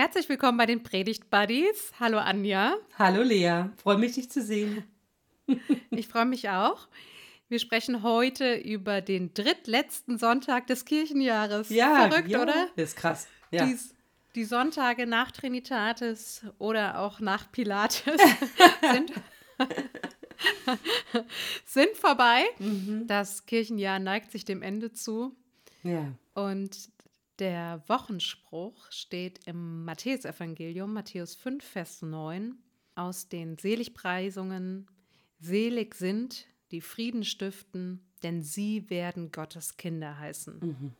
[0.00, 1.90] Herzlich willkommen bei den Predigt Buddies.
[1.98, 2.76] Hallo Anja.
[3.00, 4.84] Hallo Lea, freue mich, dich zu sehen.
[5.90, 6.86] ich freue mich auch.
[7.48, 11.70] Wir sprechen heute über den drittletzten Sonntag des Kirchenjahres.
[11.70, 12.68] Ja, verrückt, ja, oder?
[12.76, 13.26] Das ist krass.
[13.50, 13.66] Ja.
[13.66, 13.76] Die,
[14.36, 18.04] die Sonntage nach Trinitatis oder auch nach Pilates
[18.92, 19.12] sind,
[21.66, 22.44] sind vorbei.
[22.60, 23.08] Mhm.
[23.08, 25.34] Das Kirchenjahr neigt sich dem Ende zu.
[25.82, 26.12] Ja.
[26.34, 26.88] Und
[27.38, 32.56] der Wochenspruch steht im Matthäusevangelium, Matthäus 5, Vers 9,
[32.94, 34.86] aus den Seligpreisungen.
[35.38, 40.58] Selig sind, die Frieden stiften, denn sie werden Gottes Kinder heißen.
[40.60, 40.92] Mhm.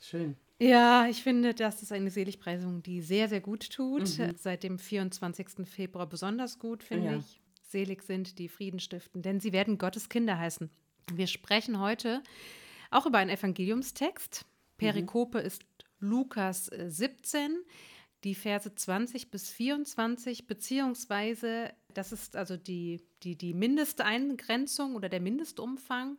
[0.00, 0.36] Schön.
[0.58, 4.18] Ja, ich finde, das ist eine Seligpreisung, die sehr, sehr gut tut.
[4.18, 4.34] Mhm.
[4.36, 5.66] Seit dem 24.
[5.68, 7.16] Februar besonders gut, finde Ja.
[7.18, 7.40] ich.
[7.68, 10.70] Selig sind, die Frieden stiften, denn sie werden Gottes Kinder heißen.
[11.12, 12.22] Wir sprechen heute
[12.90, 14.46] auch über einen Evangeliumstext.
[14.76, 15.64] Perikope ist
[15.98, 17.56] Lukas äh, 17,
[18.24, 25.20] die Verse 20 bis 24, beziehungsweise das ist also die, die, die Mindesteingrenzung oder der
[25.20, 26.18] Mindestumfang.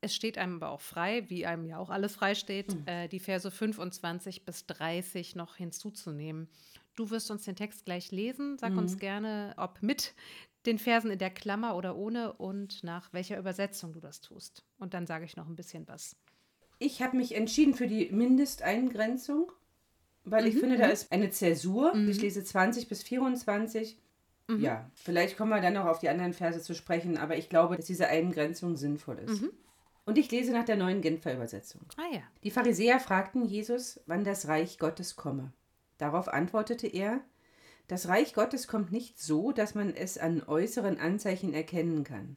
[0.00, 3.20] Es steht einem aber auch frei, wie einem ja auch alles frei steht, äh, die
[3.20, 6.48] Verse 25 bis 30 noch hinzuzunehmen.
[6.94, 8.56] Du wirst uns den Text gleich lesen.
[8.58, 10.14] Sag uns gerne, ob mit
[10.66, 14.64] den Versen in der Klammer oder ohne und nach welcher Übersetzung du das tust.
[14.78, 16.16] Und dann sage ich noch ein bisschen was.
[16.78, 19.50] Ich habe mich entschieden für die Mindesteingrenzung,
[20.24, 21.94] weil ich finde, da ist eine Zäsur.
[22.08, 23.98] Ich lese 20 bis 24.
[24.58, 27.76] Ja, vielleicht kommen wir dann noch auf die anderen Verse zu sprechen, aber ich glaube,
[27.76, 29.42] dass diese Eingrenzung sinnvoll ist.
[30.06, 31.82] Und ich lese nach der neuen Genfer Übersetzung.
[31.96, 32.20] Ah ja.
[32.42, 35.52] Die Pharisäer fragten Jesus, wann das Reich Gottes komme.
[35.96, 37.20] Darauf antwortete er,
[37.86, 42.36] das Reich Gottes kommt nicht so, dass man es an äußeren Anzeichen erkennen kann.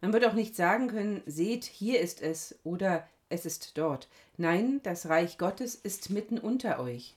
[0.00, 4.08] Man wird auch nicht sagen können, seht, hier ist es oder es ist dort.
[4.36, 7.16] Nein, das Reich Gottes ist mitten unter euch.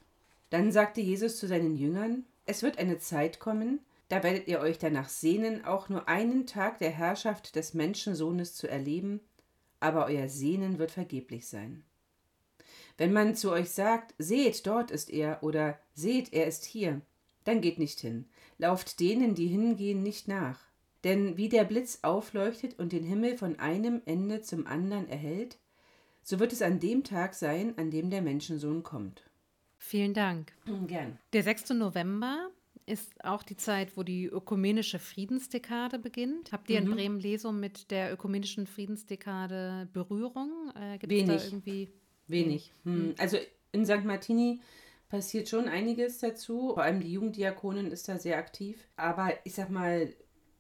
[0.49, 4.77] Dann sagte Jesus zu seinen Jüngern, es wird eine Zeit kommen, da werdet ihr euch
[4.77, 9.19] danach sehnen, auch nur einen Tag der Herrschaft des Menschensohnes zu erleben,
[9.79, 11.83] aber euer Sehnen wird vergeblich sein.
[12.97, 17.01] Wenn man zu euch sagt, seht, dort ist er oder seht, er ist hier,
[17.43, 18.25] dann geht nicht hin.
[18.57, 20.59] Lauft denen, die hingehen, nicht nach.
[21.03, 25.57] Denn wie der Blitz aufleuchtet und den Himmel von einem Ende zum anderen erhellt,
[26.25, 29.23] so wird es an dem Tag sein, an dem der Menschensohn kommt.
[29.77, 30.51] Vielen Dank.
[30.87, 31.19] Gern.
[31.31, 31.69] Der 6.
[31.69, 32.49] November
[32.87, 36.51] ist auch die Zeit, wo die ökumenische Friedensdekade beginnt.
[36.51, 40.71] Habt ihr in Bremen Lesung mit der ökumenischen Friedensdekade Berührung?
[40.75, 41.45] Äh, Wenig.
[41.45, 41.89] irgendwie
[42.27, 42.71] Wenig.
[42.83, 43.13] Hm.
[43.19, 43.37] Also
[43.71, 44.03] in St.
[44.03, 44.61] Martini
[45.09, 46.73] passiert schon einiges dazu.
[46.73, 48.87] Vor allem die Jugenddiakonin ist da sehr aktiv.
[48.95, 50.11] Aber ich sag mal,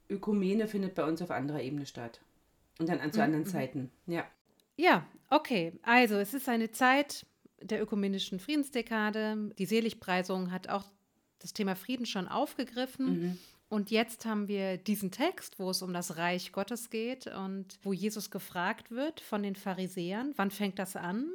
[0.09, 2.21] Ökumene findet bei uns auf anderer Ebene statt.
[2.77, 3.89] Und dann an zu anderen Zeiten.
[4.05, 4.25] Ja.
[4.77, 5.73] Ja, okay.
[5.83, 7.25] Also es ist eine Zeit
[7.61, 9.51] der ökumenischen Friedensdekade.
[9.57, 10.85] Die Seligpreisung hat auch
[11.39, 13.37] das Thema Frieden schon aufgegriffen.
[13.67, 17.93] Und jetzt haben wir diesen Text, wo es um das Reich Gottes geht und wo
[17.93, 21.29] Jesus gefragt wird von den Pharisäern, wann fängt das an?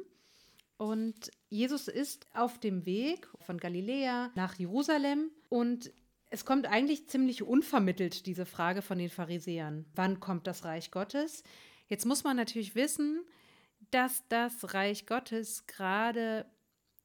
[0.77, 5.91] Und Jesus ist auf dem Weg von Galiläa nach Jerusalem und
[6.31, 9.85] es kommt eigentlich ziemlich unvermittelt diese Frage von den Pharisäern.
[9.93, 11.43] Wann kommt das Reich Gottes?
[11.87, 13.25] Jetzt muss man natürlich wissen,
[13.91, 16.45] dass das Reich Gottes gerade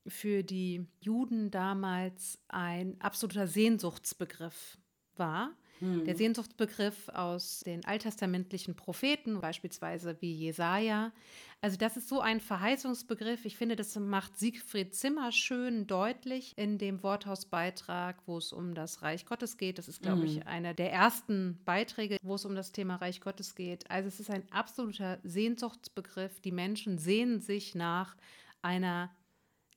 [0.07, 4.79] für die Juden damals ein absoluter Sehnsuchtsbegriff
[5.17, 5.57] war.
[5.81, 11.13] Der Sehnsuchtsbegriff aus den alttestamentlichen Propheten, beispielsweise wie Jesaja.
[11.61, 13.45] Also, das ist so ein Verheißungsbegriff.
[13.45, 19.03] Ich finde, das macht Siegfried Zimmer schön deutlich in dem Worthausbeitrag, wo es um das
[19.03, 19.79] Reich Gottes geht.
[19.79, 23.55] Das ist, glaube ich, einer der ersten Beiträge, wo es um das Thema Reich Gottes
[23.55, 23.91] geht.
[23.91, 26.41] Also, es ist ein absoluter Sehnsuchtsbegriff.
[26.41, 28.17] Die Menschen sehnen sich nach
[28.63, 29.15] einer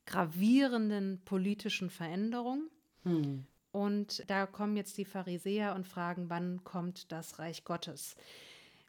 [0.06, 2.68] gravierenden politischen Veränderung.
[3.72, 8.16] Und da kommen jetzt die Pharisäer und fragen, wann kommt das Reich Gottes?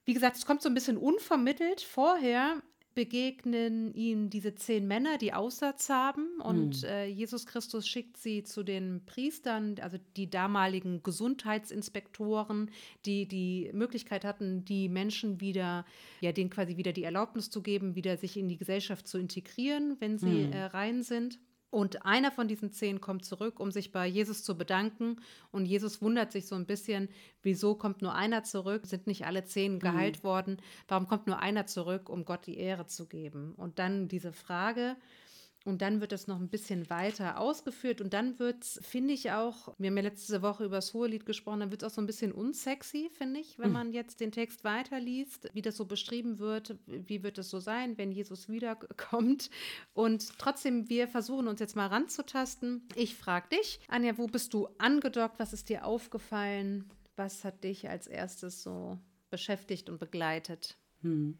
[0.05, 1.81] Wie gesagt, es kommt so ein bisschen unvermittelt.
[1.81, 2.61] Vorher
[2.93, 6.41] begegnen ihm diese zehn Männer, die Aussatz haben.
[6.41, 12.69] Und äh, Jesus Christus schickt sie zu den Priestern, also die damaligen Gesundheitsinspektoren,
[13.05, 15.85] die die Möglichkeit hatten, die Menschen wieder,
[16.19, 19.95] ja, denen quasi wieder die Erlaubnis zu geben, wieder sich in die Gesellschaft zu integrieren,
[19.99, 21.39] wenn sie äh, rein sind.
[21.71, 25.21] Und einer von diesen zehn kommt zurück, um sich bei Jesus zu bedanken.
[25.51, 27.07] Und Jesus wundert sich so ein bisschen,
[27.41, 28.85] wieso kommt nur einer zurück?
[28.85, 30.57] Sind nicht alle zehn geheilt worden?
[30.89, 33.53] Warum kommt nur einer zurück, um Gott die Ehre zu geben?
[33.55, 34.97] Und dann diese Frage,
[35.63, 38.01] Und dann wird das noch ein bisschen weiter ausgeführt.
[38.01, 41.25] Und dann wird es, finde ich auch, wir haben ja letzte Woche über das Hohelied
[41.25, 43.73] gesprochen, dann wird es auch so ein bisschen unsexy, finde ich, wenn mhm.
[43.73, 47.97] man jetzt den Text weiterliest, wie das so beschrieben wird, wie wird es so sein,
[47.99, 49.51] wenn Jesus wiederkommt.
[49.93, 52.87] Und trotzdem, wir versuchen uns jetzt mal ranzutasten.
[52.95, 55.37] Ich frage dich, Anja, wo bist du angedockt?
[55.37, 56.89] Was ist dir aufgefallen?
[57.15, 58.97] Was hat dich als erstes so
[59.29, 60.77] beschäftigt und begleitet?
[61.01, 61.37] Hm.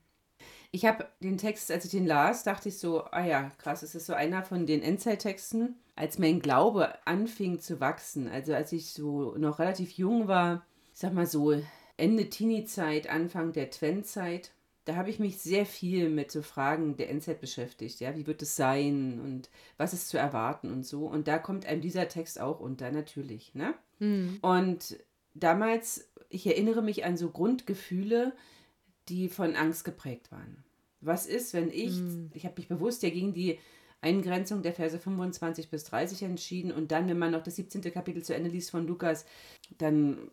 [0.71, 3.95] Ich habe den Text, als ich den las, dachte ich so, ah ja, krass, es
[3.95, 5.75] ist so einer von den Endzeittexten.
[5.95, 10.99] Als mein Glaube anfing zu wachsen, also als ich so noch relativ jung war, ich
[10.99, 11.53] sag mal so
[11.97, 14.51] Ende Teenie-Zeit, Anfang der Twentzeit,
[14.85, 17.99] da habe ich mich sehr viel mit so Fragen der Endzeit beschäftigt.
[17.99, 21.05] Ja, wie wird es sein und was ist zu erwarten und so.
[21.05, 23.53] Und da kommt einem dieser Text auch unter, natürlich.
[23.53, 23.75] Ne?
[23.99, 24.39] Mhm.
[24.41, 24.97] Und
[25.35, 28.33] damals, ich erinnere mich an so Grundgefühle,
[29.11, 30.63] die von Angst geprägt waren.
[31.01, 32.31] Was ist, wenn ich, mhm.
[32.33, 33.59] ich habe mich bewusst ja gegen die
[33.99, 37.81] Eingrenzung der Verse 25 bis 30 entschieden und dann, wenn man noch das 17.
[37.91, 39.25] Kapitel zu Ende liest von Lukas,
[39.77, 40.31] dann,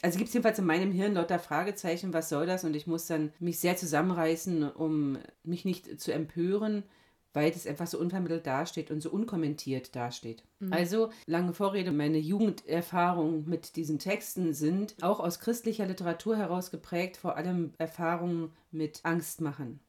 [0.00, 2.64] also gibt es jedenfalls in meinem Hirn lauter Fragezeichen, was soll das?
[2.64, 6.84] Und ich muss dann mich sehr zusammenreißen, um mich nicht zu empören,
[7.32, 10.42] weil das einfach so unvermittelt dasteht und so unkommentiert dasteht.
[10.58, 10.72] Mhm.
[10.72, 17.16] Also, lange Vorrede, meine Jugenderfahrungen mit diesen Texten sind auch aus christlicher Literatur heraus geprägt,
[17.16, 19.80] vor allem Erfahrungen mit Angstmachen.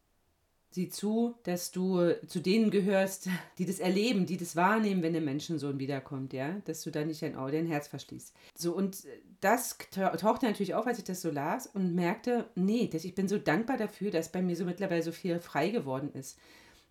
[0.74, 3.28] Sieh zu, dass du zu denen gehörst,
[3.58, 7.22] die das erleben, die das wahrnehmen, wenn der Menschensohn wiederkommt, ja, dass du da nicht
[7.22, 8.34] dein Auge, dein Herz verschließt.
[8.56, 9.04] So, und
[9.42, 13.28] das tauchte natürlich auf, als ich das so las und merkte, nee, dass ich bin
[13.28, 16.40] so dankbar dafür, dass bei mir so mittlerweile so viel frei geworden ist.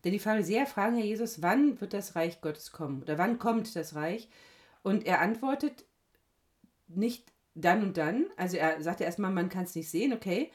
[0.05, 3.03] Denn die Pharisäer fragen Herr Jesus, wann wird das Reich Gottes kommen?
[3.03, 4.29] Oder wann kommt das Reich?
[4.83, 5.85] Und er antwortet
[6.89, 8.27] nicht dann und dann.
[8.37, 10.51] Also er sagte erstmal, man kann es nicht sehen, okay.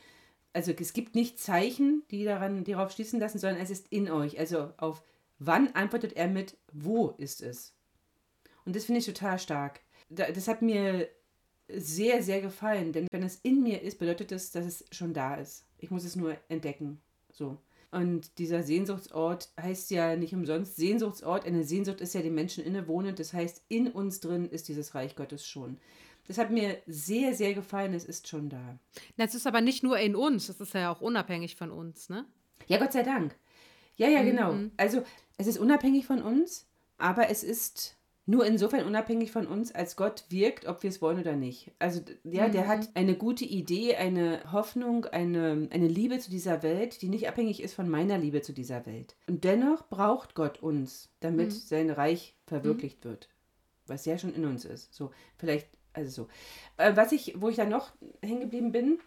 [0.54, 4.40] Also es gibt nicht Zeichen, die daran, darauf schließen lassen, sondern es ist in euch.
[4.40, 5.04] Also auf
[5.38, 7.74] wann antwortet er mit, wo ist es?
[8.66, 9.82] Und das finde ich total stark.
[10.10, 11.10] Das hat mir
[11.68, 15.36] sehr, sehr gefallen, denn wenn es in mir ist, bedeutet das, dass es schon da
[15.36, 15.66] ist.
[15.80, 17.02] Ich muss es nur entdecken.
[17.32, 17.58] So.
[17.92, 21.46] Und dieser Sehnsuchtsort heißt ja nicht umsonst Sehnsuchtsort.
[21.46, 23.20] Eine Sehnsucht ist ja den Menschen innewohnend.
[23.20, 25.78] Das heißt, in uns drin ist dieses Reich Gottes schon.
[26.28, 27.94] Das hat mir sehr, sehr gefallen.
[27.94, 28.80] Es ist schon da.
[29.18, 30.48] Das ist aber nicht nur in uns.
[30.48, 32.26] Das ist ja auch unabhängig von uns, ne?
[32.68, 33.36] Ja, Gott sei Dank.
[33.96, 34.54] Ja, ja, genau.
[34.54, 34.72] Mhm.
[34.78, 35.04] Also,
[35.38, 36.66] es ist unabhängig von uns,
[36.98, 37.95] aber es ist
[38.28, 41.72] nur insofern unabhängig von uns, als Gott wirkt, ob wir es wollen oder nicht.
[41.78, 42.54] Also ja, mhm.
[42.54, 47.28] der hat eine gute Idee, eine Hoffnung, eine, eine Liebe zu dieser Welt, die nicht
[47.28, 49.16] abhängig ist von meiner Liebe zu dieser Welt.
[49.28, 51.52] Und dennoch braucht Gott uns, damit mhm.
[51.52, 53.10] sein Reich verwirklicht mhm.
[53.10, 53.30] wird.
[53.86, 54.94] Was ja schon in uns ist.
[54.94, 56.28] So, vielleicht, also so.
[56.78, 57.94] Äh, was ich, wo ich dann noch
[58.24, 59.00] hängen geblieben bin,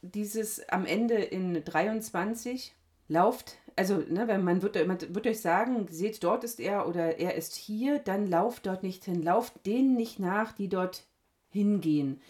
[0.00, 2.74] dieses am Ende in 23
[3.08, 7.18] lauft also ne, wenn man wird, man wird euch sagen, seht, dort ist er oder
[7.18, 11.06] er ist hier, dann lauft dort nicht hin, lauft denen nicht nach, die dort
[11.50, 12.20] hingehen.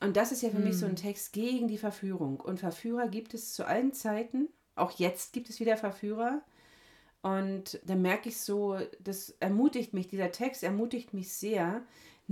[0.00, 0.64] Und das ist ja für hm.
[0.64, 0.96] mich so ein hm.
[0.96, 2.40] Text gegen die Verführung.
[2.40, 4.48] Und Verführer gibt es zu allen Zeiten.
[4.74, 6.42] Auch jetzt gibt es wieder Verführer.
[7.22, 11.82] Und da merke ich so, das ermutigt mich, dieser Text ermutigt mich sehr,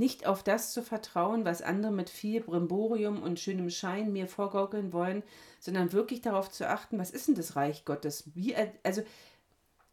[0.00, 4.94] nicht auf das zu vertrauen, was andere mit viel Brimborium und schönem Schein mir vorgaukeln
[4.94, 5.22] wollen,
[5.60, 8.24] sondern wirklich darauf zu achten, was ist denn das Reich Gottes?
[8.34, 9.02] Wie, also,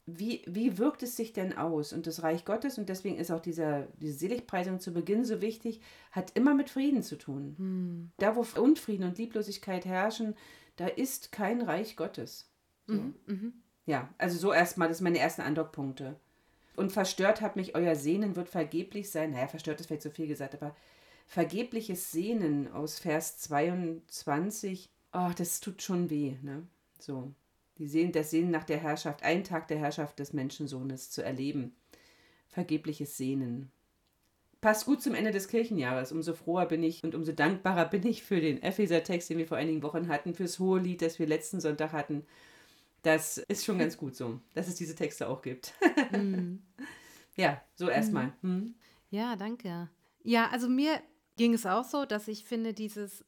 [0.06, 1.92] wie, wie wirkt es sich denn aus?
[1.92, 5.82] Und das Reich Gottes, und deswegen ist auch dieser, diese Seligpreisung zu Beginn so wichtig,
[6.12, 7.56] hat immer mit Frieden zu tun.
[7.58, 8.12] Hm.
[8.18, 10.36] Da, wo Unfrieden und Lieblosigkeit herrschen,
[10.78, 12.50] da ist kein Reich Gottes.
[12.86, 12.94] So.
[12.94, 13.52] Mhm, mh.
[13.86, 16.16] Ja, also so erstmal, das sind meine ersten Andockpunkte.
[16.78, 19.32] Und verstört hat mich euer Sehnen wird vergeblich sein.
[19.32, 20.76] Naja, verstört ist vielleicht zu viel gesagt, aber
[21.26, 26.68] vergebliches Sehnen aus Vers 22, oh, das tut schon weh, ne?
[27.00, 27.34] So.
[27.80, 31.76] Die sehen, das Sehnen nach der Herrschaft, einen Tag der Herrschaft des Menschensohnes zu erleben.
[32.48, 33.72] Vergebliches Sehnen.
[34.62, 36.12] Passt gut zum Ende des Kirchenjahres.
[36.12, 39.58] Umso froher bin ich und umso dankbarer bin ich für den Epheser-Text, den wir vor
[39.58, 42.24] einigen Wochen hatten, fürs hohe Lied, das wir letzten Sonntag hatten
[43.08, 45.74] das ist schon ganz gut so, dass es diese Texte auch gibt.
[46.12, 46.58] mm.
[47.38, 48.34] Ja, so erstmal.
[48.42, 48.74] Mm.
[49.12, 49.92] Ja, danke.
[50.24, 51.00] Ja, also mir
[51.36, 53.24] ging es auch so, dass ich finde, dieses,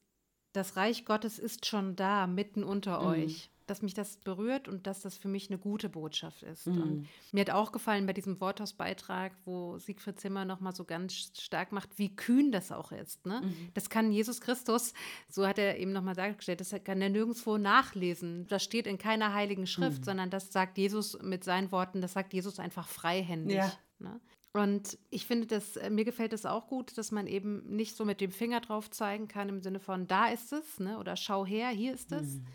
[0.52, 3.06] das Reich Gottes ist schon da, mitten unter mm.
[3.06, 6.68] euch dass mich das berührt und dass das für mich eine gute Botschaft ist.
[6.68, 6.82] Mhm.
[6.82, 11.72] Und mir hat auch gefallen bei diesem Worthausbeitrag, wo Siegfried Zimmer nochmal so ganz stark
[11.72, 13.26] macht, wie kühn das auch ist.
[13.26, 13.42] Ne?
[13.44, 13.70] Mhm.
[13.74, 14.94] Das kann Jesus Christus,
[15.30, 18.48] so hat er eben nochmal dargestellt, das kann er nirgendwo nachlesen.
[18.48, 20.06] Das steht in keiner heiligen Schrift, mhm.
[20.06, 23.58] sondern das sagt Jesus mit seinen Worten, das sagt Jesus einfach freihändig.
[23.58, 23.72] Ja.
[24.00, 24.20] Ne?
[24.52, 28.04] Und ich finde das, äh, mir gefällt es auch gut, dass man eben nicht so
[28.04, 30.98] mit dem Finger drauf zeigen kann im Sinne von, da ist es, ne?
[30.98, 32.46] oder schau her, hier ist es, mhm.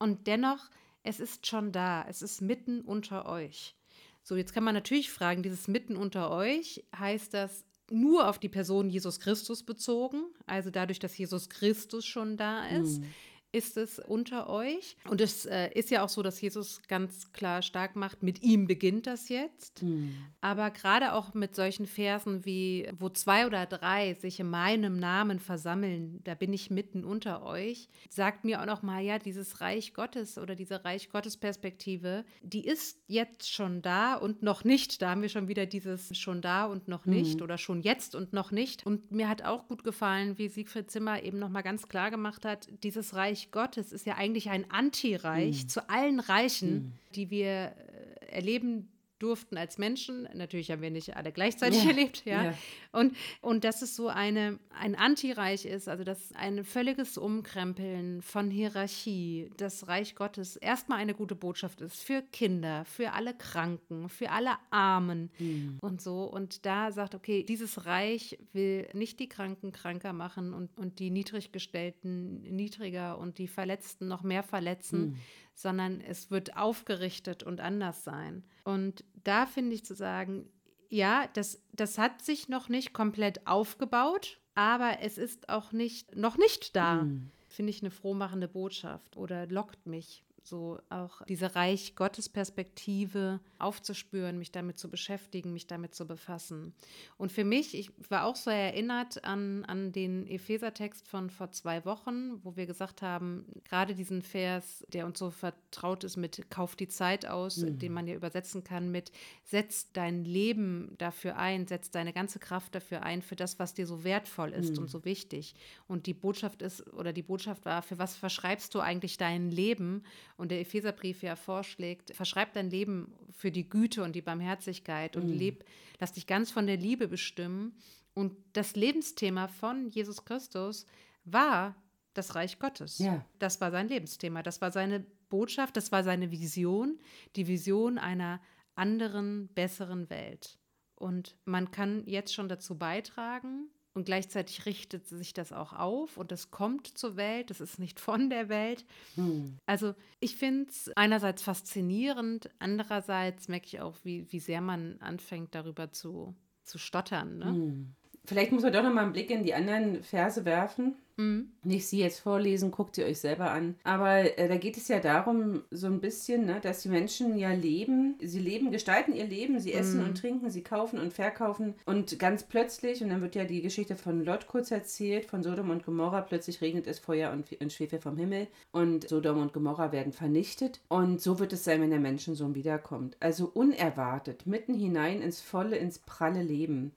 [0.00, 0.68] Und dennoch,
[1.04, 3.76] es ist schon da, es ist mitten unter euch.
[4.24, 8.48] So, jetzt kann man natürlich fragen, dieses mitten unter euch, heißt das nur auf die
[8.48, 13.00] Person Jesus Christus bezogen, also dadurch, dass Jesus Christus schon da ist?
[13.00, 13.06] Mhm
[13.52, 14.96] ist es unter euch.
[15.08, 18.66] Und es äh, ist ja auch so, dass Jesus ganz klar stark macht, mit ihm
[18.66, 19.82] beginnt das jetzt.
[19.82, 20.14] Mhm.
[20.40, 25.40] Aber gerade auch mit solchen Versen wie, wo zwei oder drei sich in meinem Namen
[25.40, 29.94] versammeln, da bin ich mitten unter euch, sagt mir auch noch mal, ja, dieses Reich
[29.94, 35.02] Gottes oder diese Reich Gottes Perspektive, die ist jetzt schon da und noch nicht.
[35.02, 37.42] Da haben wir schon wieder dieses schon da und noch nicht mhm.
[37.42, 38.86] oder schon jetzt und noch nicht.
[38.86, 42.44] Und mir hat auch gut gefallen, wie Siegfried Zimmer eben noch mal ganz klar gemacht
[42.44, 45.68] hat, dieses Reich Reich Gottes ist ja eigentlich ein Antireich mhm.
[45.68, 46.92] zu allen Reichen, mhm.
[47.14, 48.88] die wir äh, erleben
[49.20, 50.28] durften als Menschen.
[50.34, 51.90] Natürlich haben wir nicht alle gleichzeitig ja.
[51.90, 52.44] erlebt, ja.
[52.44, 52.54] ja.
[52.92, 58.50] Und, und dass es so eine, ein Antireich ist, also dass ein völliges Umkrempeln von
[58.50, 64.30] Hierarchie, das Reich Gottes erstmal eine gute Botschaft ist für Kinder, für alle Kranken, für
[64.30, 65.78] alle Armen mhm.
[65.80, 66.24] und so.
[66.24, 71.10] Und da sagt, okay, dieses Reich will nicht die Kranken kranker machen und, und die
[71.10, 75.16] Niedriggestellten niedriger und die Verletzten noch mehr verletzen, mhm
[75.60, 78.44] sondern es wird aufgerichtet und anders sein.
[78.64, 80.48] Und da finde ich zu sagen,
[80.88, 86.36] ja, das, das hat sich noch nicht komplett aufgebaut, aber es ist auch nicht, noch
[86.36, 87.02] nicht da.
[87.02, 87.30] Mhm.
[87.48, 94.38] Finde ich eine frohmachende Botschaft oder lockt mich so auch diese Reich Gottes Perspektive aufzuspüren,
[94.38, 96.74] mich damit zu beschäftigen, mich damit zu befassen.
[97.16, 101.84] Und für mich, ich war auch so erinnert an, an den Epheser-Text von vor zwei
[101.84, 106.76] Wochen, wo wir gesagt haben, gerade diesen Vers, der uns so vertraut ist mit Kauf
[106.76, 107.78] die Zeit aus, mhm.
[107.78, 109.12] den man ja übersetzen kann mit
[109.44, 113.86] Setz dein Leben dafür ein, setz deine ganze Kraft dafür ein, für das, was dir
[113.86, 114.82] so wertvoll ist mhm.
[114.82, 115.54] und so wichtig.
[115.86, 120.02] Und die Botschaft ist, oder die Botschaft war, für was verschreibst du eigentlich dein Leben?
[120.40, 125.28] Und der Epheserbrief ja vorschlägt, verschreib dein Leben für die Güte und die Barmherzigkeit und
[125.28, 125.38] mhm.
[125.38, 125.64] leb,
[125.98, 127.76] lass dich ganz von der Liebe bestimmen.
[128.14, 130.86] Und das Lebensthema von Jesus Christus
[131.24, 131.76] war
[132.14, 132.98] das Reich Gottes.
[132.98, 133.24] Ja.
[133.38, 136.98] Das war sein Lebensthema, das war seine Botschaft, das war seine Vision,
[137.36, 138.40] die Vision einer
[138.74, 140.58] anderen, besseren Welt.
[140.96, 146.32] Und man kann jetzt schon dazu beitragen, und gleichzeitig richtet sich das auch auf und
[146.32, 148.84] es kommt zur Welt, es ist nicht von der Welt.
[149.16, 149.58] Hm.
[149.66, 155.54] Also ich finde es einerseits faszinierend, andererseits merke ich auch, wie, wie sehr man anfängt
[155.54, 157.38] darüber zu, zu stottern.
[157.38, 157.46] Ne?
[157.46, 157.94] Hm.
[158.24, 160.94] Vielleicht muss man doch noch mal einen Blick in die anderen Verse werfen.
[161.20, 161.50] Mhm.
[161.62, 163.76] Nicht sie jetzt vorlesen, guckt sie euch selber an.
[163.84, 167.52] Aber äh, da geht es ja darum, so ein bisschen, ne, dass die Menschen ja
[167.52, 168.16] leben.
[168.22, 170.06] Sie leben, gestalten ihr Leben, sie essen mhm.
[170.06, 171.74] und trinken, sie kaufen und verkaufen.
[171.84, 175.70] Und ganz plötzlich, und dann wird ja die Geschichte von Lot kurz erzählt, von Sodom
[175.70, 179.92] und Gomorra, plötzlich regnet es Feuer und, und Schwefel vom Himmel und Sodom und Gomorra
[179.92, 180.80] werden vernichtet.
[180.88, 183.16] Und so wird es sein, wenn der Menschensohn wiederkommt.
[183.20, 186.92] Also unerwartet, mitten hinein ins volle, ins pralle Leben.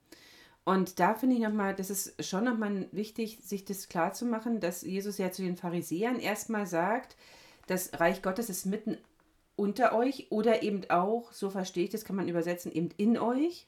[0.64, 5.18] Und da finde ich nochmal, das ist schon nochmal wichtig, sich das klarzumachen, dass Jesus
[5.18, 7.16] ja zu den Pharisäern erstmal sagt,
[7.66, 8.96] das Reich Gottes ist mitten
[9.56, 13.66] unter euch oder eben auch, so verstehe ich das, kann man übersetzen, eben in euch.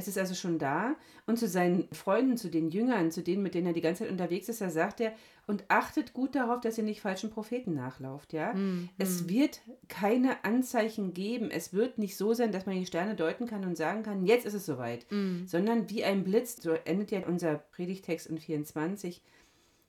[0.00, 0.96] Es ist also schon da.
[1.26, 4.10] Und zu seinen Freunden, zu den Jüngern, zu denen, mit denen er die ganze Zeit
[4.10, 5.12] unterwegs ist, da sagt er,
[5.46, 8.54] und achtet gut darauf, dass ihr nicht falschen Propheten nachlauft, ja.
[8.54, 9.28] Mm, es mm.
[9.28, 11.50] wird keine Anzeichen geben.
[11.50, 14.46] Es wird nicht so sein, dass man die Sterne deuten kann und sagen kann, jetzt
[14.46, 15.04] ist es soweit.
[15.10, 15.44] Mm.
[15.46, 19.22] Sondern wie ein Blitz, so endet ja unser Predigtext in 24,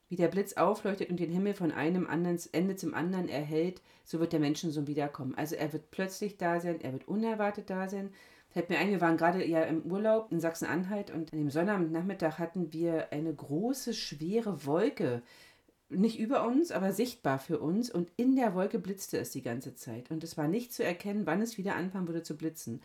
[0.09, 4.19] wie der Blitz aufleuchtet und den Himmel von einem anderen Ende zum anderen erhält, so
[4.19, 5.35] wird der Menschensohn wiederkommen.
[5.35, 8.09] Also er wird plötzlich da sein, er wird unerwartet da sein
[8.51, 12.38] Fällt mir ein, wir waren gerade ja im Urlaub in Sachsen-Anhalt und an dem Sonnabendnachmittag
[12.38, 15.22] hatten wir eine große, schwere Wolke.
[15.89, 17.89] Nicht über uns, aber sichtbar für uns.
[17.89, 20.12] Und in der Wolke blitzte es die ganze Zeit.
[20.12, 22.81] Und es war nicht zu erkennen, wann es wieder anfangen würde zu blitzen.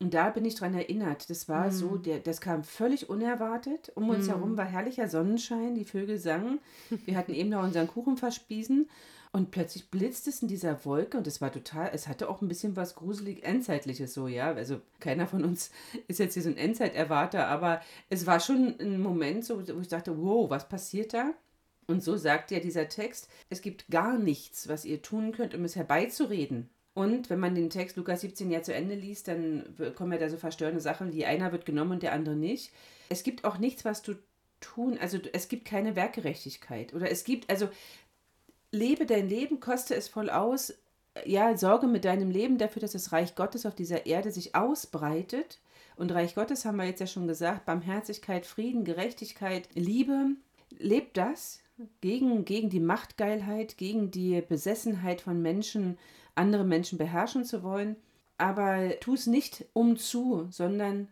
[0.00, 1.28] Und da bin ich dran erinnert.
[1.28, 1.72] Das war mhm.
[1.72, 3.92] so, der, das kam völlig unerwartet.
[3.94, 4.32] Um uns mhm.
[4.32, 6.58] herum war herrlicher Sonnenschein, die Vögel sangen.
[7.04, 8.88] Wir hatten eben noch unseren Kuchen verspiesen.
[9.32, 12.48] Und plötzlich blitzt es in dieser Wolke und es war total, es hatte auch ein
[12.48, 14.52] bisschen was gruselig Endzeitliches so, ja.
[14.52, 15.70] Also keiner von uns
[16.08, 19.88] ist jetzt hier so ein Endzeiterwarter, aber es war schon ein Moment so, wo ich
[19.88, 21.32] dachte, wow, was passiert da?
[21.86, 25.64] Und so sagt ja dieser Text, es gibt gar nichts, was ihr tun könnt, um
[25.64, 26.68] es herbeizureden.
[26.94, 30.28] Und wenn man den Text Lukas 17 ja zu Ende liest, dann kommen ja da
[30.28, 32.72] so verstörende Sachen, wie einer wird genommen und der andere nicht.
[33.08, 34.14] Es gibt auch nichts, was du
[34.60, 36.94] tun, also es gibt keine Werkgerechtigkeit.
[36.94, 37.68] Oder es gibt, also
[38.72, 40.74] lebe dein Leben, koste es voll aus.
[41.24, 45.60] Ja, sorge mit deinem Leben dafür, dass das Reich Gottes auf dieser Erde sich ausbreitet.
[45.96, 50.30] Und Reich Gottes haben wir jetzt ja schon gesagt, Barmherzigkeit, Frieden, Gerechtigkeit, Liebe.
[50.78, 51.60] Lebt das
[52.00, 55.98] gegen, gegen die Machtgeilheit, gegen die Besessenheit von Menschen,
[56.34, 57.96] andere Menschen beherrschen zu wollen.
[58.40, 61.08] aber tu es nicht um zu, sondern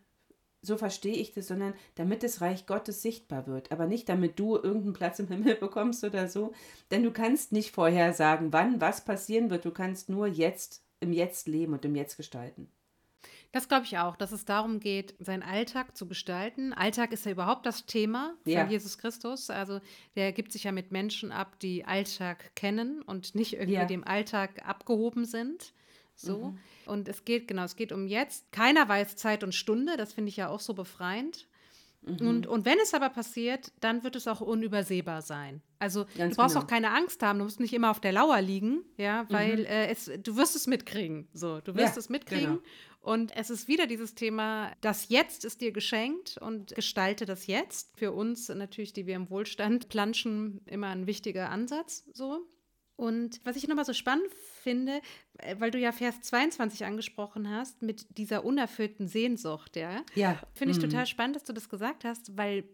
[0.63, 4.57] so verstehe ich das, sondern damit das Reich Gottes sichtbar wird, aber nicht damit du
[4.57, 6.53] irgendeinen Platz im Himmel bekommst oder so,
[6.91, 11.13] denn du kannst nicht vorher sagen, wann was passieren wird, du kannst nur jetzt im
[11.13, 12.69] Jetzt leben und im Jetzt gestalten.
[13.53, 16.75] Das glaube ich auch, dass es darum geht, seinen Alltag zu gestalten.
[16.75, 18.67] Alltag ist ja überhaupt das Thema von ja.
[18.67, 19.49] Jesus Christus.
[19.49, 19.81] Also
[20.17, 23.87] der gibt sich ja mit Menschen ab, die Alltag kennen und nicht irgendwie ja.
[23.87, 25.73] dem Alltag abgehoben sind.
[26.21, 26.49] So.
[26.49, 26.59] Mhm.
[26.87, 28.51] Und es geht, genau, es geht um jetzt.
[28.53, 31.47] Keiner weiß Zeit und Stunde, das finde ich ja auch so befreiend.
[32.03, 32.29] Mhm.
[32.29, 35.63] Und, und wenn es aber passiert, dann wird es auch unübersehbar sein.
[35.79, 36.65] Also Ganz du brauchst genau.
[36.65, 39.65] auch keine Angst haben, du musst nicht immer auf der Lauer liegen, ja, weil mhm.
[39.67, 41.29] äh, es, du wirst es mitkriegen.
[41.33, 42.57] So, du wirst ja, es mitkriegen.
[42.57, 42.63] Genau.
[43.01, 47.97] Und es ist wieder dieses Thema, das Jetzt ist dir geschenkt und gestalte das Jetzt.
[47.97, 52.05] Für uns natürlich, die wir im Wohlstand planschen, immer ein wichtiger Ansatz.
[52.13, 52.47] So.
[52.99, 54.27] Und was ich nochmal so spannend
[54.63, 55.01] finde,
[55.39, 60.03] äh, weil du ja Vers 22 angesprochen hast, mit dieser unerfüllten Sehnsucht, ja.
[60.17, 60.41] Ja.
[60.55, 60.91] Finde ich mhm.
[60.91, 62.65] total spannend, dass du das gesagt hast, weil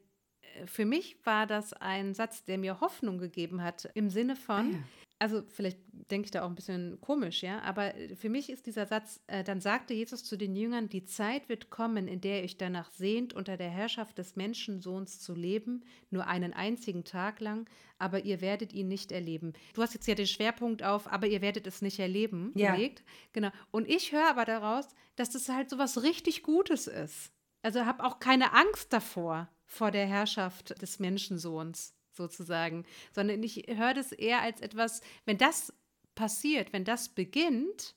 [0.40, 4.56] äh, für mich war das ein Satz, der mir Hoffnung gegeben hat, im Sinne von,
[4.56, 5.78] ah, ja also vielleicht
[6.10, 9.20] denke ich da auch ein bisschen komisch, ja, aber äh, für mich ist dieser Satz,
[9.26, 12.58] äh, dann sagte Jesus zu den Jüngern, die Zeit wird kommen, in der ihr euch
[12.58, 17.68] danach sehnt, unter der Herrschaft des Menschensohns zu leben, nur einen einzigen Tag lang,
[17.98, 19.52] aber ihr werdet ihn nicht erleben.
[19.72, 22.74] Du hast jetzt ja den Schwerpunkt auf, aber ihr werdet es nicht erleben, ja.
[22.74, 23.04] gelegt.
[23.32, 23.50] Genau.
[23.70, 27.30] Und ich höre aber daraus, dass das halt so was richtig Gutes ist.
[27.62, 33.94] Also habe auch keine Angst davor, vor der Herrschaft des Menschensohns sozusagen, sondern ich höre
[33.94, 35.72] das eher als etwas, wenn das
[36.14, 37.94] passiert, wenn das beginnt,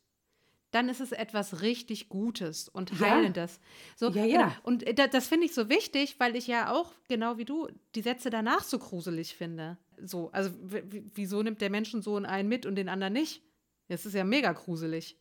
[0.72, 3.60] dann ist es etwas richtig Gutes und Heilendes.
[3.60, 3.96] Ja.
[3.96, 4.56] So, ja, ja.
[4.64, 8.02] Und das, das finde ich so wichtig, weil ich ja auch, genau wie du, die
[8.02, 9.78] Sätze danach so gruselig finde.
[10.02, 13.42] So, also wieso nimmt der Menschensohn einen mit und den anderen nicht?
[13.88, 15.18] Das ist ja mega gruselig.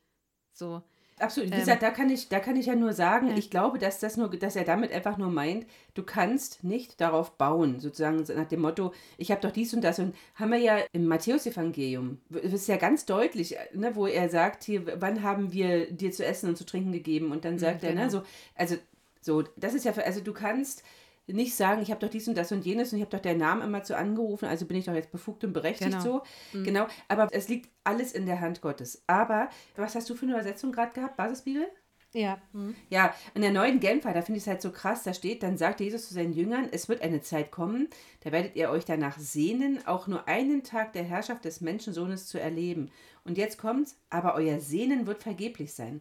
[0.53, 0.83] So.
[1.19, 1.51] Absolut.
[1.51, 3.37] Wie ähm, gesagt, da kann ich, da kann ich ja nur sagen, ja.
[3.37, 7.33] ich glaube, dass das nur, dass er damit einfach nur meint, du kannst nicht darauf
[7.39, 10.79] bauen, sozusagen nach dem Motto, ich habe doch dies und das und haben wir ja
[10.93, 15.91] im Matthäus-Evangelium, das ist ja ganz deutlich, ne, wo er sagt, hier, wann haben wir
[15.91, 17.33] dir zu essen und zu trinken gegeben?
[17.33, 17.93] Und dann mhm, sagt genau.
[17.93, 18.23] er, ne, genau.
[18.23, 18.77] so, also
[19.23, 20.83] so, das ist ja, also du kannst
[21.27, 23.35] nicht sagen, ich habe doch dies und das und jenes und ich habe doch der
[23.35, 26.03] Namen immer zu angerufen, also bin ich doch jetzt befugt und berechtigt genau.
[26.03, 26.23] so.
[26.53, 26.65] Mhm.
[26.65, 29.03] Genau, aber es liegt alles in der Hand Gottes.
[29.07, 31.17] Aber was hast du für eine Übersetzung gerade gehabt?
[31.17, 31.67] Basisbibel?
[32.13, 32.39] Ja.
[32.53, 32.75] Mhm.
[32.89, 35.59] Ja, in der neuen Genfer, da finde ich es halt so krass, da steht, dann
[35.59, 37.89] sagt Jesus zu seinen Jüngern, es wird eine Zeit kommen,
[38.21, 42.41] da werdet ihr euch danach sehnen, auch nur einen Tag der Herrschaft des Menschensohnes zu
[42.41, 42.91] erleben.
[43.25, 46.01] Und jetzt kommt's, aber euer Sehnen wird vergeblich sein.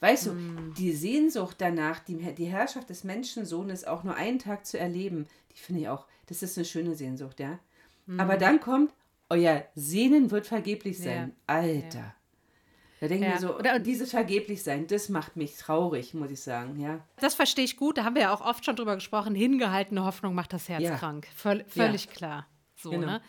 [0.00, 0.30] Weißt mm.
[0.30, 5.26] du, die Sehnsucht danach, die, die Herrschaft des Menschensohnes auch nur einen Tag zu erleben,
[5.52, 7.58] die finde ich auch, das ist eine schöne Sehnsucht, ja.
[8.06, 8.20] Mm.
[8.20, 8.92] Aber dann kommt,
[9.28, 11.32] euer Sehnen wird vergeblich sein.
[11.48, 11.54] Ja.
[11.54, 11.98] Alter.
[11.98, 12.14] Ja.
[13.00, 13.34] Da denke ich ja.
[13.34, 17.00] mir so, oder dieses vergeblich sein, das macht mich traurig, muss ich sagen, ja.
[17.20, 20.34] Das verstehe ich gut, da haben wir ja auch oft schon drüber gesprochen, hingehaltene Hoffnung
[20.34, 20.96] macht das Herz ja.
[20.96, 21.26] krank.
[21.34, 22.46] Völ völlig klar.
[22.76, 23.06] So, genau.
[23.06, 23.22] ne?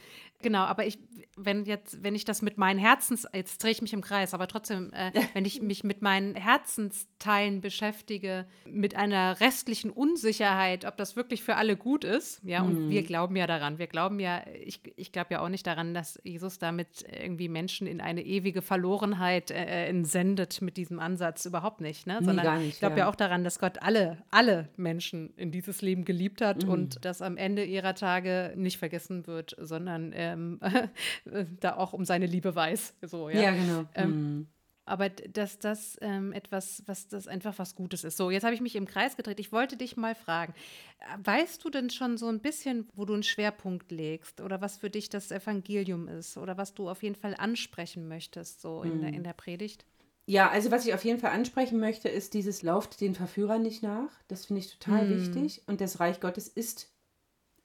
[0.44, 1.00] Genau, aber ich,
[1.36, 4.48] wenn jetzt, wenn ich das mit meinen Herzens, jetzt drehe ich mich im Kreis, aber
[4.48, 11.16] trotzdem, äh, wenn ich mich mit meinen Herzensteilen beschäftige, mit einer restlichen Unsicherheit, ob das
[11.16, 12.90] wirklich für alle gut ist, ja, und mhm.
[12.90, 16.20] wir glauben ja daran, wir glauben ja, ich, ich glaube ja auch nicht daran, dass
[16.24, 21.82] Jesus damit irgendwie Menschen in eine ewige Verlorenheit äh, äh entsendet mit diesem Ansatz, überhaupt
[21.82, 23.06] nicht, ne, sondern nicht, ich glaube ja.
[23.06, 23.10] ja.
[23.10, 26.72] auch daran, dass Gott alle, alle Menschen in dieses Leben geliebt hat mhm.
[26.72, 30.60] und das am Ende ihrer Tage nicht vergessen wird, sondern äh, ähm,
[31.60, 32.96] da auch um seine Liebe weiß.
[33.04, 33.86] So, ja, ja genau.
[33.96, 34.48] Ähm, mhm.
[34.86, 38.16] Aber dass das ähm, etwas, was das einfach was Gutes ist.
[38.16, 39.40] So, jetzt habe ich mich im Kreis gedreht.
[39.42, 40.54] Ich wollte dich mal fragen,
[41.22, 44.90] weißt du denn schon so ein bisschen, wo du einen Schwerpunkt legst oder was für
[44.90, 49.02] dich das Evangelium ist oder was du auf jeden Fall ansprechen möchtest, so in, mhm.
[49.02, 49.86] der, in der Predigt?
[50.26, 53.84] Ja, also was ich auf jeden Fall ansprechen möchte, ist dieses Lauft den Verführern nicht
[53.84, 54.12] nach.
[54.30, 55.18] Das finde ich total mhm.
[55.18, 55.64] wichtig.
[55.68, 56.90] Und das Reich Gottes ist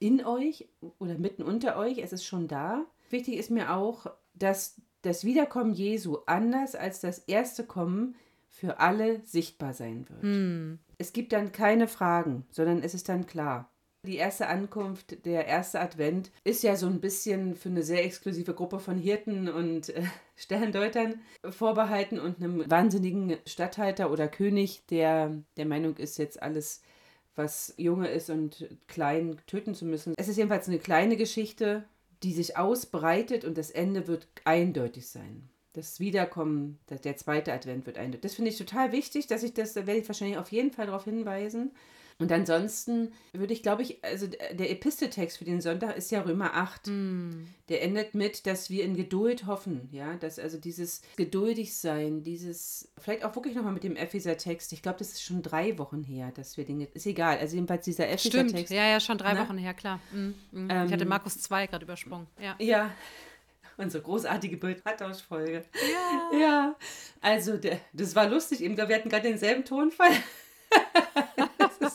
[0.02, 2.84] in euch oder mitten unter euch, es ist schon da.
[3.08, 8.16] Wichtig ist mir auch, dass das Wiederkommen Jesu anders als das erste Kommen
[8.48, 10.22] für alle sichtbar sein wird.
[10.22, 10.78] Mm.
[10.98, 13.70] Es gibt dann keine Fragen, sondern es ist dann klar.
[14.04, 18.54] Die erste Ankunft, der erste Advent, ist ja so ein bisschen für eine sehr exklusive
[18.54, 20.02] Gruppe von Hirten und äh,
[20.36, 26.82] Sterndeutern vorbehalten und einem wahnsinnigen Statthalter oder König, der der Meinung ist, jetzt alles
[27.34, 30.14] was Junge ist und klein töten zu müssen.
[30.16, 31.84] Es ist jedenfalls eine kleine Geschichte,
[32.22, 35.48] die sich ausbreitet und das Ende wird eindeutig sein.
[35.72, 38.20] Das Wiederkommen, der zweite Advent wird eindeutig.
[38.20, 40.86] Das finde ich total wichtig, dass ich das, da werde ich wahrscheinlich auf jeden Fall
[40.86, 41.72] darauf hinweisen.
[42.18, 46.54] Und ansonsten würde ich, glaube ich, also der Episteltext für den Sonntag ist ja Römer
[46.54, 46.86] 8.
[46.86, 47.30] Mm.
[47.68, 52.92] Der endet mit, dass wir in Geduld hoffen, ja, dass also dieses geduldig sein, dieses,
[52.98, 56.32] vielleicht auch wirklich nochmal mit dem Epheser-Text, ich glaube, das ist schon drei Wochen her,
[56.34, 58.50] dass wir den, ist egal, also jedenfalls dieser Epheser-Text.
[58.50, 59.40] Stimmt, ja, ja, schon drei ne?
[59.40, 60.00] Wochen her, klar.
[60.12, 60.70] Mm, mm.
[60.70, 62.56] Ähm, ich hatte Markus 2 gerade übersprungen, ja.
[62.58, 62.90] Ja,
[63.76, 65.64] unsere großartige Bildtauschfolge.
[66.32, 66.38] Ja.
[66.38, 66.76] Ja.
[67.20, 68.76] Also, der, das war lustig eben.
[68.76, 70.10] Wir hatten gerade denselben Tonfall.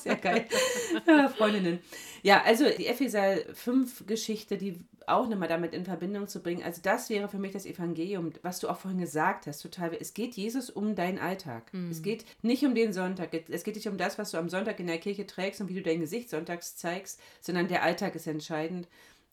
[0.07, 0.45] ja geil.
[1.07, 1.79] Ja, Freundinnen.
[2.23, 6.63] Ja, also die Epheser 5 Geschichte, die auch nochmal damit in Verbindung zu bringen.
[6.63, 9.95] Also das wäre für mich das Evangelium, was du auch vorhin gesagt hast, total.
[9.99, 11.73] Es geht Jesus um deinen Alltag.
[11.73, 11.91] Mhm.
[11.91, 13.29] Es geht nicht um den Sonntag.
[13.49, 15.75] Es geht nicht um das, was du am Sonntag in der Kirche trägst und wie
[15.75, 18.87] du dein Gesicht sonntags zeigst, sondern der Alltag ist entscheidend.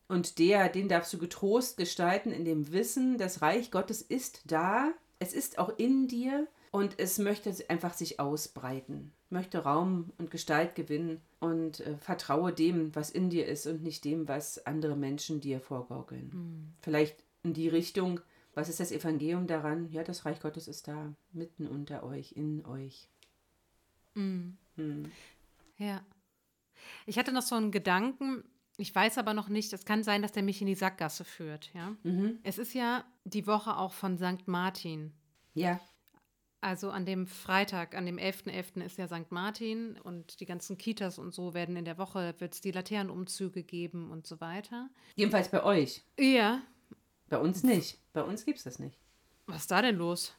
[0.07, 4.93] Und der, den darfst du getrost gestalten in dem Wissen, das Reich Gottes ist da,
[5.19, 10.75] es ist auch in dir und es möchte einfach sich ausbreiten, möchte Raum und Gestalt
[10.75, 15.41] gewinnen und äh, vertraue dem, was in dir ist und nicht dem, was andere Menschen
[15.41, 16.31] dir vorgaukeln.
[16.35, 16.73] Mhm.
[16.81, 18.19] Vielleicht in die Richtung,
[18.55, 19.89] was ist das Evangelium daran?
[19.93, 23.09] Ja, das Reich Gottes ist da, mitten unter euch, in euch.
[24.15, 24.59] Mhm.
[24.75, 25.13] Mhm.
[25.79, 26.05] Ja.
[27.07, 28.43] Ich hatte noch so einen Gedanken,
[28.79, 31.71] ich weiß aber noch nicht, es kann sein, dass der mich in die Sackgasse führt,
[31.73, 31.95] ja.
[32.03, 32.41] Mhm.
[32.43, 34.49] Es ist ja die Woche auch von St.
[34.49, 35.13] Martin.
[35.55, 35.79] Ja.
[36.65, 38.79] Also an dem Freitag, an dem 11.11.
[38.79, 38.87] .11.
[38.87, 39.31] ist ja St.
[39.31, 43.63] Martin und die ganzen Kitas und so werden in der Woche, wird es die Laternenumzüge
[43.63, 44.89] geben und so weiter.
[45.15, 46.07] Jedenfalls bei euch.
[46.19, 46.63] Ja.
[47.29, 47.99] Bei uns nicht.
[48.15, 48.99] Bei uns gibt es das nicht.
[49.45, 50.35] Was ist da denn los?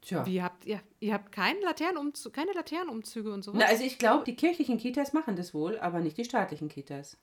[0.00, 0.24] Tja.
[0.24, 3.60] Wie habt ihr, ihr habt keinen Laternenumzug, keine Laternenumzüge und sowas?
[3.60, 7.18] Na, also ich glaube, die kirchlichen Kitas machen das wohl, aber nicht die staatlichen Kitas.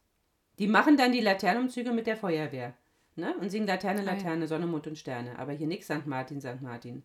[0.60, 2.76] Die machen dann die Laternenumzüge mit der Feuerwehr.
[3.16, 3.36] Ne?
[3.40, 5.40] Und singen Laterne, Laterne, Sonne, Mond und Sterne.
[5.40, 6.06] Aber hier nichts St.
[6.06, 6.62] Martin, St.
[6.62, 7.02] Martin.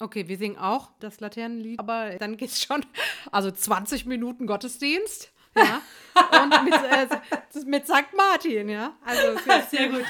[0.00, 2.84] Okay, wir singen auch das Laternenlied, aber dann geht es schon,
[3.30, 5.30] also 20 Minuten Gottesdienst.
[5.54, 5.82] Ja.
[6.42, 8.14] und mit, äh, mit St.
[8.16, 8.94] Martin, ja.
[9.04, 10.04] Also sehr, sehr gut.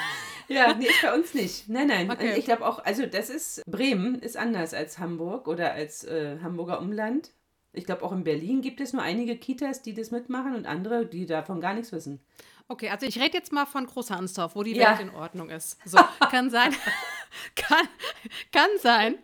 [0.48, 1.68] Ja, nee, bei uns nicht.
[1.68, 2.10] Nein, nein.
[2.10, 2.34] Okay.
[2.36, 6.80] Ich glaube auch, also das ist, Bremen ist anders als Hamburg oder als äh, Hamburger
[6.80, 7.30] Umland.
[7.72, 11.06] Ich glaube, auch in Berlin gibt es nur einige Kitas, die das mitmachen und andere,
[11.06, 12.20] die davon gar nichts wissen.
[12.66, 14.90] Okay, also ich rede jetzt mal von Großhansdorf, wo die ja.
[14.90, 15.76] Welt in Ordnung ist.
[15.84, 15.98] So,
[16.30, 16.72] kann sein,
[17.56, 17.88] kann,
[18.52, 19.16] kann sein,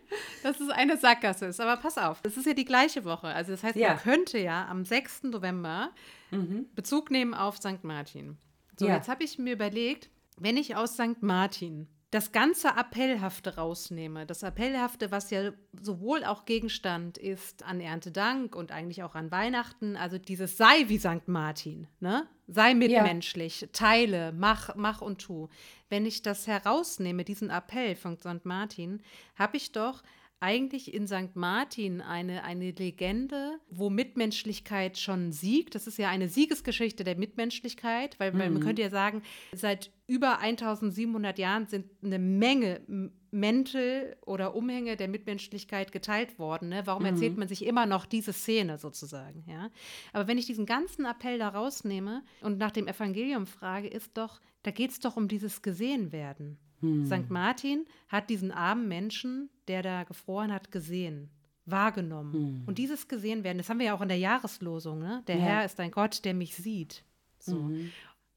[0.43, 1.59] dass es eine Sackgasse ist.
[1.59, 3.27] Aber pass auf, es ist ja die gleiche Woche.
[3.27, 3.89] Also das heißt, ja.
[3.89, 5.23] man könnte ja am 6.
[5.23, 5.91] November
[6.31, 6.67] mhm.
[6.75, 7.83] Bezug nehmen auf St.
[7.83, 8.37] Martin.
[8.79, 8.95] So, ja.
[8.95, 11.21] jetzt habe ich mir überlegt, wenn ich aus St.
[11.21, 18.55] Martin das ganze Appellhafte rausnehme, das Appellhafte, was ja sowohl auch Gegenstand ist an Erntedank
[18.55, 21.27] und eigentlich auch an Weihnachten, also dieses sei wie St.
[21.27, 22.25] Martin, ne?
[22.47, 23.67] Sei mitmenschlich, ja.
[23.73, 25.49] teile, mach, mach und tu.
[25.89, 28.45] Wenn ich das herausnehme, diesen Appell von St.
[28.45, 29.01] Martin,
[29.35, 30.01] habe ich doch
[30.39, 31.35] eigentlich in St.
[31.35, 35.75] Martin eine, eine Legende, wo Mitmenschlichkeit schon siegt.
[35.75, 38.39] Das ist ja eine Siegesgeschichte der Mitmenschlichkeit, weil, mhm.
[38.39, 38.65] weil man mhm.
[38.65, 39.23] könnte ja sagen,
[39.53, 46.69] seit über 1700 Jahren sind eine Menge Mäntel oder Umhänge der Mitmenschlichkeit geteilt worden.
[46.69, 46.83] Ne?
[46.85, 47.09] Warum mhm.
[47.09, 49.43] erzählt man sich immer noch diese Szene sozusagen?
[49.47, 49.69] Ja?
[50.13, 54.39] Aber wenn ich diesen ganzen Appell da rausnehme und nach dem Evangelium frage, ist doch,
[54.63, 56.57] da geht es doch um dieses Gesehenwerden.
[56.81, 57.05] Hm.
[57.05, 57.29] St.
[57.29, 61.29] Martin hat diesen armen Menschen, der da gefroren hat, gesehen,
[61.65, 62.33] wahrgenommen.
[62.33, 62.63] Hm.
[62.65, 65.23] Und dieses gesehen werden, das haben wir ja auch in der Jahreslosung, ne?
[65.27, 65.41] Der ja.
[65.43, 67.03] Herr ist ein Gott, der mich sieht.
[67.39, 67.55] So.
[67.55, 67.91] Mhm.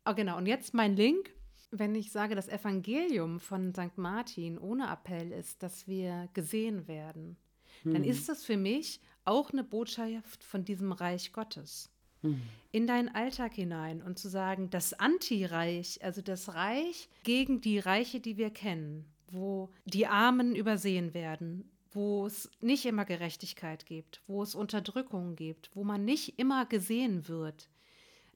[0.07, 0.39] Oh, genau.
[0.39, 1.35] Und jetzt mein Link.
[1.73, 3.97] Wenn ich sage, das Evangelium von St.
[3.97, 7.37] Martin ohne Appell ist, dass wir gesehen werden,
[7.85, 7.93] hm.
[7.93, 11.89] dann ist das für mich auch eine Botschaft von diesem Reich Gottes.
[12.23, 12.43] Mhm.
[12.73, 18.21] in deinen Alltag hinein und zu sagen, das Antireich, also das Reich gegen die Reiche,
[18.21, 24.43] die wir kennen, wo die Armen übersehen werden, wo es nicht immer Gerechtigkeit gibt, wo
[24.43, 27.69] es Unterdrückung gibt, wo man nicht immer gesehen wird.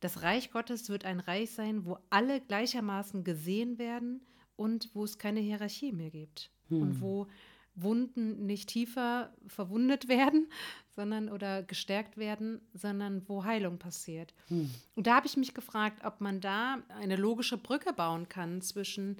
[0.01, 4.21] Das Reich Gottes wird ein Reich sein, wo alle gleichermaßen gesehen werden
[4.57, 6.51] und wo es keine Hierarchie mehr gibt.
[6.69, 6.83] Hm.
[6.83, 7.27] Und wo
[7.75, 10.49] Wunden nicht tiefer verwundet werden,
[10.91, 14.35] sondern oder gestärkt werden, sondern wo Heilung passiert.
[14.49, 14.71] Hm.
[14.95, 19.17] Und da habe ich mich gefragt, ob man da eine logische Brücke bauen kann zwischen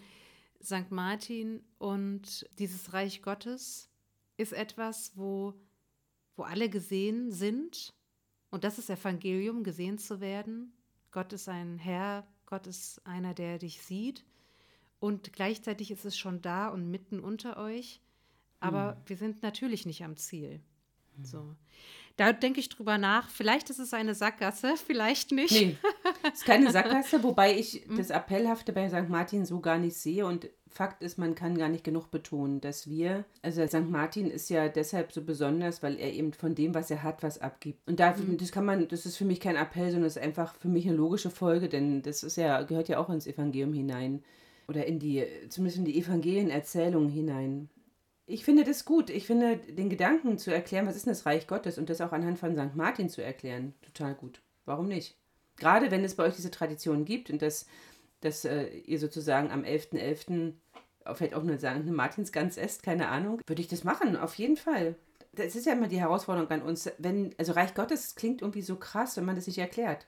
[0.63, 0.91] St.
[0.91, 3.91] Martin und dieses Reich Gottes
[4.37, 5.55] ist etwas, wo,
[6.37, 7.93] wo alle gesehen sind.
[8.51, 10.73] Und das ist Evangelium, gesehen zu werden.
[11.11, 14.25] Gott ist ein Herr, Gott ist einer, der dich sieht.
[15.01, 18.01] Und gleichzeitig ist es schon da und mitten unter euch.
[18.61, 18.97] Aber hm.
[19.07, 20.61] wir sind natürlich nicht am Ziel.
[21.23, 21.55] So.
[22.17, 23.29] Da denke ich drüber nach.
[23.29, 25.53] Vielleicht ist es eine Sackgasse, vielleicht nicht.
[25.53, 25.77] Nee,
[26.23, 29.09] es ist keine Sackgasse, wobei ich das Appellhafte bei St.
[29.09, 30.25] Martin so gar nicht sehe.
[30.25, 33.89] Und Fakt ist, man kann gar nicht genug betonen, dass wir, also St.
[33.89, 37.39] Martin ist ja deshalb so besonders, weil er eben von dem, was er hat, was
[37.39, 37.89] abgibt.
[37.89, 38.39] Und da, mhm.
[38.39, 40.87] das kann man, das ist für mich kein Appell, sondern das ist einfach für mich
[40.87, 44.23] eine logische Folge, denn das ist ja, gehört ja auch ins Evangelium hinein.
[44.67, 47.69] Oder in die, zumindest in die Evangelienerzählung hinein
[48.27, 49.11] ich finde das gut.
[49.11, 52.13] Ich finde den Gedanken zu erklären, was ist denn das Reich Gottes und das auch
[52.13, 52.75] anhand von St.
[52.75, 54.41] Martin zu erklären, total gut.
[54.65, 55.17] Warum nicht?
[55.57, 57.67] Gerade wenn es bei euch diese Tradition gibt und dass,
[58.21, 60.55] dass äh, ihr sozusagen am 11.11.
[61.05, 64.35] .11., vielleicht auch nur sagen, eine Martinsgans esst, keine Ahnung, würde ich das machen, auf
[64.37, 64.97] jeden Fall.
[65.33, 66.91] Das ist ja immer die Herausforderung an uns.
[66.97, 70.07] Wenn, also Reich Gottes klingt irgendwie so krass, wenn man das nicht erklärt.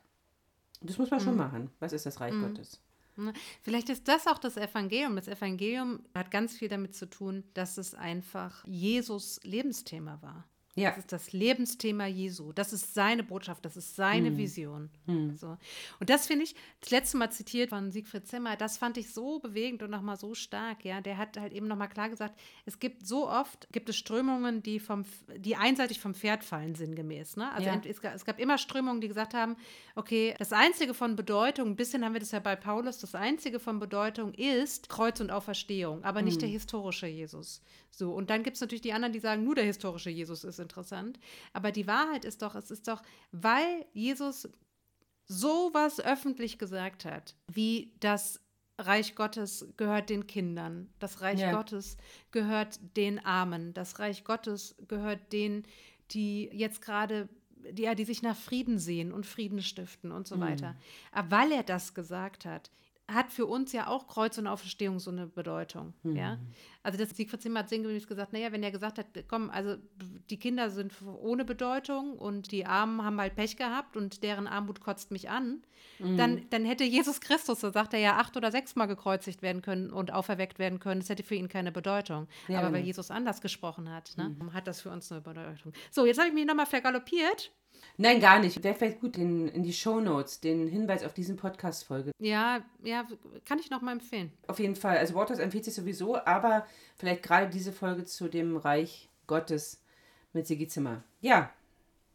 [0.80, 1.24] Das muss man mhm.
[1.24, 1.70] schon machen.
[1.80, 2.42] Was ist das Reich mhm.
[2.42, 2.80] Gottes?
[3.16, 3.32] Ne?
[3.62, 5.16] Vielleicht ist das auch das Evangelium.
[5.16, 10.44] Das Evangelium hat ganz viel damit zu tun, dass es einfach Jesus Lebensthema war.
[10.76, 10.90] Ja.
[10.90, 12.52] Das ist das Lebensthema Jesu.
[12.52, 14.36] Das ist seine Botschaft, das ist seine hm.
[14.36, 14.90] Vision.
[15.06, 15.34] Hm.
[15.34, 15.56] So.
[16.00, 19.38] Und das finde ich, das letzte Mal zitiert von Siegfried Zimmer, das fand ich so
[19.38, 20.84] bewegend und nochmal so stark.
[20.84, 24.62] Ja, Der hat halt eben nochmal klar gesagt, es gibt so oft, gibt es Strömungen,
[24.62, 25.06] die, vom,
[25.38, 27.36] die einseitig vom Pferd fallen, sinngemäß.
[27.36, 27.50] Ne?
[27.52, 27.80] Also ja.
[27.82, 29.56] es, es, gab immer Strömungen, die gesagt haben,
[29.94, 33.60] okay, das Einzige von Bedeutung, ein bisschen haben wir das ja bei Paulus, das Einzige
[33.60, 36.40] von Bedeutung ist Kreuz und Auferstehung, aber nicht hm.
[36.40, 37.62] der historische Jesus.
[37.90, 40.58] So, und dann gibt es natürlich die anderen, die sagen, nur der historische Jesus ist
[40.66, 41.20] interessant.
[41.52, 44.48] Aber die Wahrheit ist doch, es ist doch, weil Jesus
[45.28, 48.40] sowas öffentlich gesagt hat, wie das
[48.78, 51.52] Reich Gottes gehört den Kindern, das Reich ja.
[51.52, 51.96] Gottes
[52.30, 55.64] gehört den Armen, das Reich Gottes gehört denen,
[56.10, 57.28] die jetzt gerade
[57.72, 60.40] die, ja, die sich nach Frieden sehen und Frieden stiften und so mhm.
[60.40, 60.76] weiter.
[61.10, 62.70] Aber weil er das gesagt hat,
[63.08, 65.94] hat für uns ja auch Kreuz und Auferstehung so eine Bedeutung.
[66.02, 66.16] Mhm.
[66.16, 66.38] Ja?
[66.82, 69.76] Also das Siegfried Zimmer hat sinngemäß gesagt, naja, wenn er gesagt hat, komm, also
[70.28, 74.80] die Kinder sind ohne Bedeutung und die Armen haben halt Pech gehabt und deren Armut
[74.80, 75.62] kotzt mich an,
[76.00, 76.16] mhm.
[76.16, 79.92] dann, dann hätte Jesus Christus, so sagt er ja, acht oder sechsmal gekreuzigt werden können
[79.92, 81.00] und auferweckt werden können.
[81.00, 82.26] Das hätte für ihn keine Bedeutung.
[82.48, 84.52] Ja, Aber weil Jesus anders gesprochen hat, ne, mhm.
[84.52, 85.72] hat das für uns eine Bedeutung.
[85.92, 87.52] So, jetzt habe ich mich nochmal vergaloppiert.
[87.96, 88.62] Nein, gar nicht.
[88.62, 92.12] Wäre vielleicht gut in, in die Show Notes den Hinweis auf diesen Podcast-Folge.
[92.18, 93.06] Ja, ja,
[93.44, 94.32] kann ich nochmal empfehlen.
[94.48, 94.98] Auf jeden Fall.
[94.98, 99.82] Also Waters empfiehlt sich sowieso, aber vielleicht gerade diese Folge zu dem Reich Gottes
[100.32, 101.02] mit Sigi Zimmer.
[101.20, 101.50] Ja,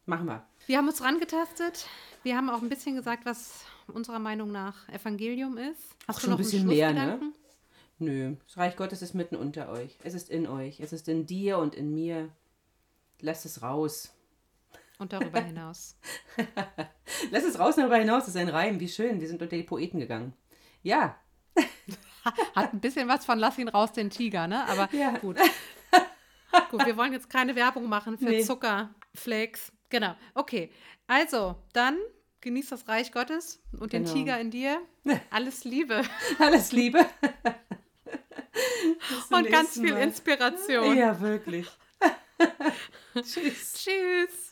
[0.06, 0.46] machen wir.
[0.66, 1.86] Wir haben uns rangetastet.
[2.22, 5.96] Wir haben auch ein bisschen gesagt, was unserer Meinung nach Evangelium ist.
[6.06, 7.32] Auch schon ein bisschen mehr, ne?
[7.98, 9.96] Nö, das Reich Gottes ist mitten unter euch.
[10.02, 10.80] Es ist in euch.
[10.80, 12.30] Es ist in dir und in mir.
[13.20, 14.12] Lasst es raus.
[15.02, 15.96] Und darüber hinaus.
[17.32, 18.78] Lass es raus darüber hinaus, das ist ein Reim.
[18.78, 20.32] Wie schön, wir sind unter die Poeten gegangen.
[20.84, 21.18] Ja.
[22.54, 24.64] Hat ein bisschen was von Lass ihn raus, den Tiger, ne?
[24.68, 25.18] Aber ja.
[25.18, 25.38] gut.
[26.70, 28.44] gut, wir wollen jetzt keine Werbung machen für nee.
[28.44, 29.72] Zuckerflakes.
[29.88, 30.14] Genau.
[30.34, 30.70] Okay.
[31.08, 31.98] Also, dann
[32.40, 34.08] genieß das Reich Gottes und genau.
[34.08, 34.80] den Tiger in dir.
[35.30, 36.02] Alles Liebe.
[36.38, 37.04] Alles Liebe.
[39.30, 40.96] und ganz viel Inspiration.
[40.96, 41.66] Ja, wirklich.
[43.16, 43.74] Tschüss.
[43.74, 44.51] Tschüss.